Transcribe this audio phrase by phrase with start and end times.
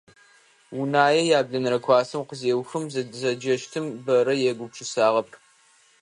[0.79, 2.83] Унае яблэнэрэ классыр къызеухым,
[3.21, 5.29] зэджэщтым бэрэ егупшысагъэп.